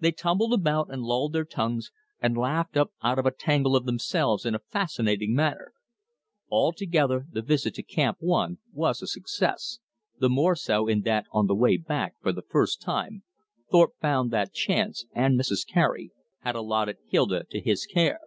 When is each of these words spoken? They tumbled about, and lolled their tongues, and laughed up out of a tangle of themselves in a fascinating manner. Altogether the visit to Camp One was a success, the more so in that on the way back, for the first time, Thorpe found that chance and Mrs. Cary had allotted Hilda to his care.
They 0.00 0.10
tumbled 0.10 0.52
about, 0.52 0.92
and 0.92 1.02
lolled 1.04 1.32
their 1.34 1.44
tongues, 1.44 1.92
and 2.20 2.36
laughed 2.36 2.76
up 2.76 2.90
out 3.00 3.16
of 3.16 3.26
a 3.26 3.30
tangle 3.30 3.76
of 3.76 3.86
themselves 3.86 4.44
in 4.44 4.56
a 4.56 4.68
fascinating 4.72 5.34
manner. 5.36 5.72
Altogether 6.50 7.26
the 7.30 7.42
visit 7.42 7.76
to 7.76 7.84
Camp 7.84 8.16
One 8.18 8.58
was 8.72 9.02
a 9.02 9.06
success, 9.06 9.78
the 10.18 10.28
more 10.28 10.56
so 10.56 10.88
in 10.88 11.02
that 11.02 11.26
on 11.30 11.46
the 11.46 11.54
way 11.54 11.76
back, 11.76 12.16
for 12.20 12.32
the 12.32 12.42
first 12.42 12.82
time, 12.82 13.22
Thorpe 13.70 13.94
found 14.00 14.32
that 14.32 14.52
chance 14.52 15.06
and 15.14 15.38
Mrs. 15.38 15.64
Cary 15.64 16.10
had 16.40 16.56
allotted 16.56 16.96
Hilda 17.10 17.44
to 17.48 17.60
his 17.60 17.86
care. 17.86 18.18